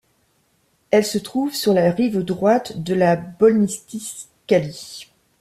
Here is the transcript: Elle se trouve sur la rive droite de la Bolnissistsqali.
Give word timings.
Elle 0.89 1.05
se 1.05 1.19
trouve 1.19 1.53
sur 1.53 1.73
la 1.75 1.91
rive 1.91 2.23
droite 2.23 2.81
de 2.81 2.95
la 2.95 3.15
Bolnissistsqali. 3.15 5.11